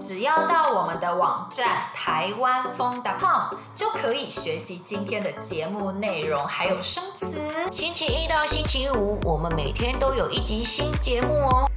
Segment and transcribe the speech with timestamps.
[0.00, 7.38] 只要到我们的网站台湾风 .com 就可以学习今天的节目内容，还有生词。
[7.70, 11.70] 星期一到星期五，我们每天都有一集新节目哦。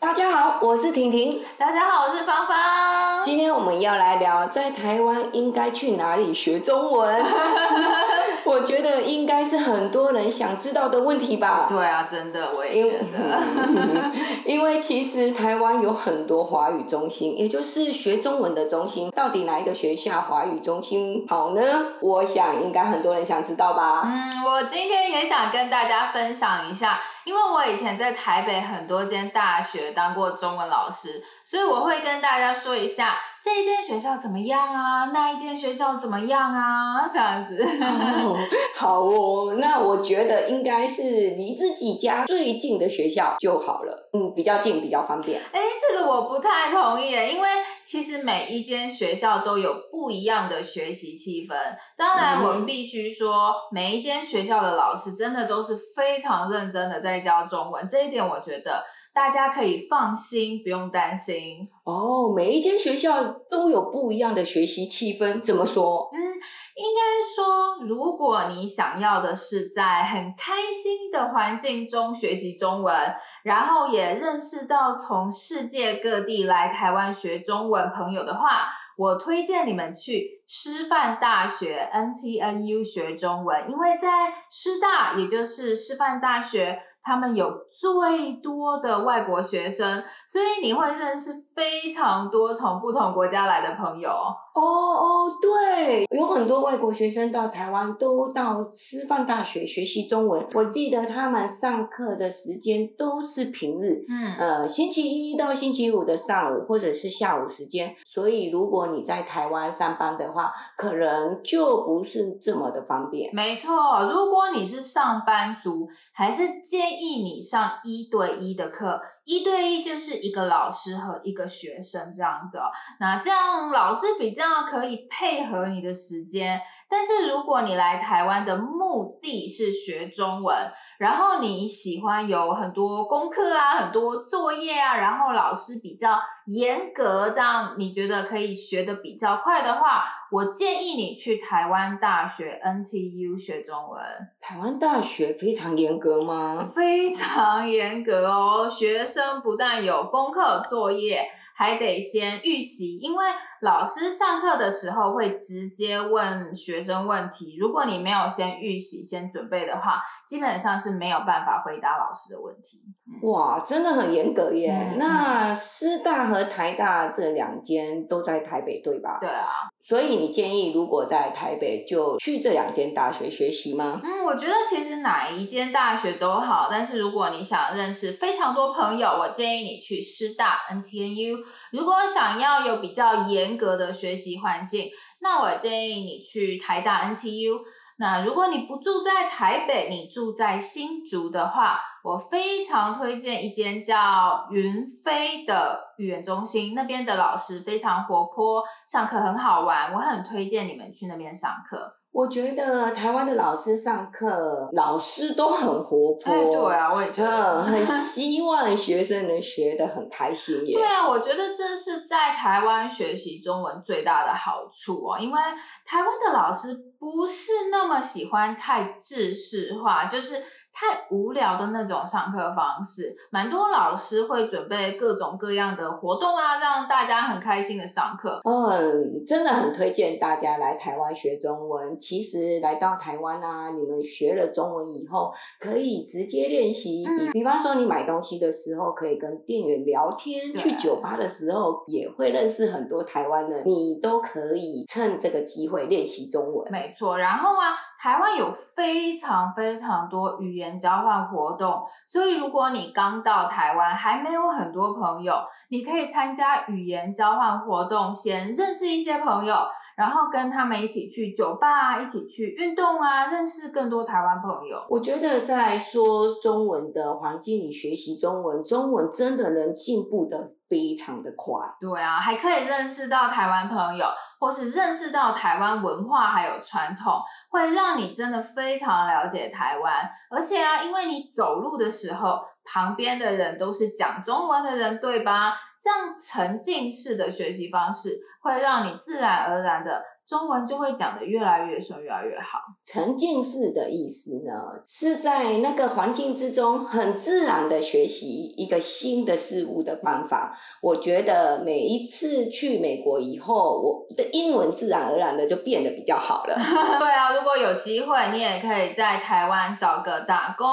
[0.00, 1.44] 大家好，我是婷婷。
[1.56, 3.22] 大家好，我是芳芳。
[3.22, 7.24] 今天我们要来聊，在台湾应该去哪里学中文？
[8.50, 11.66] 我觉得应该是很多人想知道的问题吧。
[11.68, 13.40] 对啊，真的，我也觉得。
[14.44, 19.10] 因为其实台湾有很多华语中心，也就是学中文的中心。
[19.10, 21.62] 到底哪一个学校华语中心好呢？
[22.00, 24.02] 我想应该很多人想知道吧。
[24.04, 33.18] 嗯，我今天也想跟大家分享一下，因为我以前在台北很多间大学当过中文老师，所以我会跟大家说一下。
[33.42, 35.06] 这一间学校怎么样啊？
[35.14, 37.08] 那一间学校怎么样啊？
[37.10, 37.66] 这样子。
[37.80, 38.36] 哦，
[38.76, 44.10] 好哦，那我觉得应该是离自己家最近的学校就好了。
[44.12, 45.40] 嗯，比较近，比较方便。
[45.52, 47.48] 哎，这个我不太同意，因为
[47.90, 51.56] 其实每一间学校都有不一样的学习气氛。
[51.96, 58.84] 当然，我们必须说，嗯，每一间学校的老师真的都是非常认真的在教中文，这一点我觉得。
[59.12, 62.32] 大家可以放心，不用担心哦。
[62.34, 66.08] 每一间学校都有不一样的学习气氛，怎么说？
[66.12, 72.94] 嗯，应该说，如果你想要的是在很开心的环境中学习中文，
[73.42, 86.78] 然后也认识到从世界各地来台湾学中文朋友的话，我推荐你们去师范大学 NTNU 学中文，因为在师大，也就是师范大学。
[87.02, 94.10] 他们有最多的外国学生，所以你会认识非常多从不同国家来的朋友。
[94.52, 100.44] 哦哦，对，有很多外国学生到台湾都到师范大学学习中文。
[100.54, 107.94] 我记得他们上课的时间都是平日，嗯，呃，星期一到星期五的上午或者是下午时间。
[108.04, 113.32] 所以如果你在台湾上班的话，可能就不是这么的方便。
[113.32, 113.70] 没错，
[114.12, 119.00] 如果你是上班族，还是建建议你上一对一的课。
[119.30, 122.64] 一对一就是一个老师和一个学生这样子哦，
[122.98, 126.60] 那这样老师比较可以配合你的时间。
[126.88, 130.56] 但是如果你来台湾的目的是学中文，
[130.98, 144.02] 然后你喜欢有很多功课啊、很多作业啊，然后老师比较严格，这样你觉得可以学的比较快的话，我建议你去台湾大学 NTU 学中文。
[144.40, 146.68] 台湾大学非常严格吗？
[146.74, 153.26] 非常严格哦，学生生不但有功课作业，还得先预习，因为
[153.60, 157.56] 老师上课的时候会直接问学生问题。
[157.58, 162.82] 如果你没有先预习、先准备的话，基本上是没有办法回答老师的问题。
[163.22, 164.72] 哇，真的很严格耶！
[164.92, 169.18] 嗯、那师大和台大这两间都在台北，对吧？
[169.20, 169.68] 对啊。
[169.82, 174.00] 所以你建议，如果在台北，就去这两间大学学习吗？
[174.02, 181.36] 嗯，我觉得其实哪一间大学都好，但是如果你想认识非常多朋友，我建议你去师大 NTNU。
[181.72, 184.88] 如果想要有比较严格的学习环境，
[185.20, 187.58] 那我建议你去台大 NTU。
[187.98, 201.96] 那如果你不住在台北，你住在新竹的话，我非常推荐一间叫云飞的语言中心，那边的老师非常活泼，上课很好玩，我很推荐你们去那边上课。
[202.12, 206.24] 我觉得台湾的老师上课，老师都很活泼。
[206.24, 210.74] 哎，对啊，我也觉得，很 希望学生能学得很开心耶。
[210.74, 215.40] 对啊，我觉得这是在台湾学习中文最大的好处哦，因为
[215.84, 220.42] 台湾的老师不是那么喜欢太制式化，就是。
[220.72, 228.40] 太无聊的那种上课方式，蛮多老师会准备各种各样的活动啊，让大家很开心的上课。
[228.44, 231.98] 嗯，真的很推荐大家来台湾学中文。
[231.98, 237.04] 其实来到台湾啊，你们学了中文以后，可以直接练习。
[237.04, 246.70] 比、嗯、比方说，你买东西的时候可以跟店员聊天，去酒吧的时候也会认识很多台湾人，你都可以趁这个机会练习中文。
[246.70, 247.76] 没错，然后啊。
[248.02, 255.34] 台湾有非常非常多语言言交换活动，所以如果你刚到台湾还没有很多朋友，
[255.70, 259.56] 你可以参加语言交换活动，先认识一些朋友，
[259.96, 264.76] 然后跟他们一起去酒吧啊，一起去运动啊，认识更多台湾朋友。
[264.90, 270.52] 我觉得在说中文的环境里学习中文，中文真的能进步的。
[270.70, 274.06] 非常的快，对啊，还可以认识到台湾朋友，
[274.38, 277.20] 或是认识到台湾文化还有传统，
[277.50, 280.08] 会让你真的非常了解台湾。
[280.30, 285.56] 而且啊，因为你走路的时候，旁边的人都是讲中文的人，对吧？
[285.76, 290.04] 这样沉浸式的学习方式会让你自然而然的。
[290.30, 292.60] 中文就会讲得越来越顺，越来越好。
[292.84, 294.52] 沉浸式的意思呢，
[294.86, 300.56] 是在那个环境之中很自然的学习一个新的事物的方法。
[300.80, 306.54] 我觉得每一次去美国以后，我的英文自然而然的就变得比较好了。
[307.00, 310.66] 对啊，如果有机会，你也可以在台湾找个打工，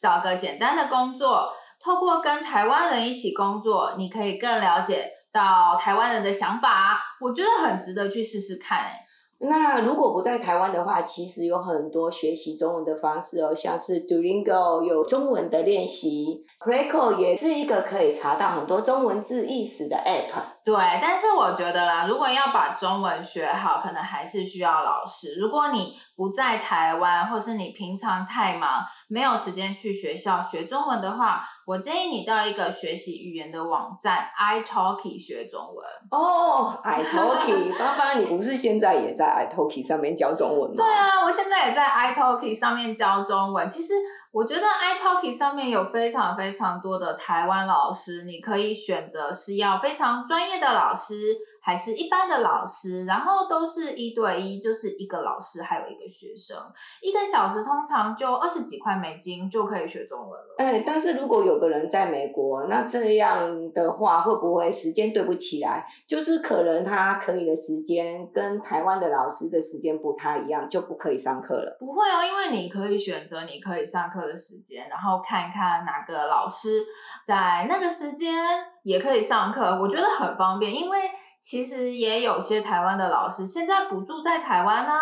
[0.00, 1.50] 找个简单的工作，
[1.84, 7.00] 透过跟台湾人一起工作，你可以更了解到台湾人的想法。
[7.20, 9.06] 我觉得很值得去试试看，欸，
[9.42, 20.32] 那如果不在台湾的话，其实有很多学习中文的方式哦，像是 Duolingo 有中文的练习，Crackle 也是一个可以查到很多中文字意思的 App。
[20.64, 25.40] 对，但是我觉得啦，如果要把中文学好，可能还是需要老师。
[25.40, 35.84] 如果你不在台湾，或是你平常太忙，没有时间去学校学中文的话，我建议你到一个学习语言的网站 iTalki 学中文。
[36.12, 40.76] 哦，iTalki， 芳芳，你不是现在也在 iTalki 上面教中文吗？
[40.76, 43.68] 对啊，我现在也在 iTalki 上面教中文。
[43.68, 43.94] 其实。
[44.32, 51.36] 我觉得 iTalki 上面有非常非常多的台湾老师，你可以选择是要非常专业的老师。
[51.64, 56.56] 还是一般的老师，然后都是一对一，就是一个老师还有一个学生，
[57.00, 60.56] 一个小时通常就二十几块美金就可以学中文了。
[60.58, 65.86] 哎、欸，但是如果有个人在美国，那这样的话会不会时间对不起来？
[66.04, 71.76] 就是可能他可以的时间跟台湾的老师的时间不太一样，就不可以上课了。
[71.78, 76.82] 不会哦，因为你可以选择你可以上课的时间，然后看看哪个老师
[77.24, 78.34] 在那个时间
[78.82, 80.98] 也可以上课，我觉得很方便，因为。
[81.42, 84.92] 其实也有些台湾的老师现在不住在台湾啊，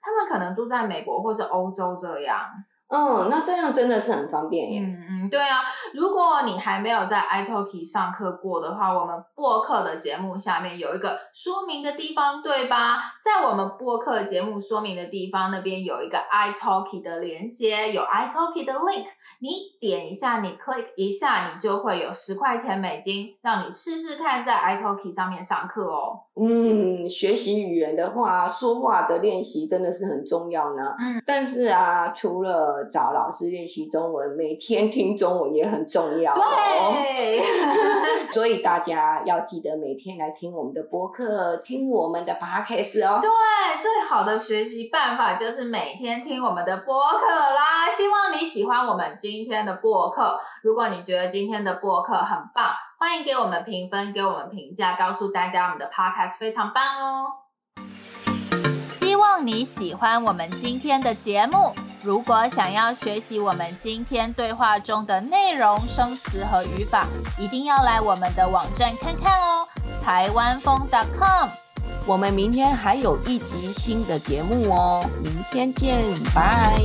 [0.00, 2.38] 他们可能住在美国或是欧洲这样。
[2.90, 4.80] 嗯，那这样真的是很方便耶。
[4.80, 5.60] 嗯嗯，对啊，
[5.92, 13.02] 如果你还没有在 iTalki 上课过的话，我们播客的节目下面有一个说明的地方，对吧？
[13.22, 19.06] 在我们播客节目说明的地方那边有一个 iTalki 的连接，有 iTalki 的 link，
[19.40, 19.50] 你
[19.80, 26.27] 点一下，你 click 一下，你就会有十块钱美金，让你试试看在 iTalki 上面上课哦。
[26.40, 30.94] 嗯，学习语言的话，说话的练习真的是很重要呢。
[30.98, 36.92] 嗯，但是啊，除了找老师练习中文，每天听中文也很重要哦。
[36.94, 37.42] 对，
[38.30, 43.18] 所以大家要记得每天来听我们的播客，听我们的 podcast 哦。
[43.20, 43.28] 对，
[43.80, 47.88] 最好的学习办法就是每天听我们的播客啦。
[47.90, 50.38] 希望你喜欢我们今天的播客。
[50.62, 52.66] 如果你觉得今天的播客很棒，
[53.00, 57.26] 欢迎给我们评分，给我们评价，告诉大家我们的 podcast 非常棒哦。
[58.84, 61.72] 希望你喜欢我们今天的节目。
[62.02, 67.06] 如果想要学习我们今天对话中的内容、生词和语法，
[67.38, 69.68] 一定要来我们的网站看看哦，
[70.04, 70.76] 台湾疯
[71.16, 71.50] .com。
[72.04, 76.02] 我们明天还有一集新的节目哦，明天见，
[76.34, 76.76] 拜。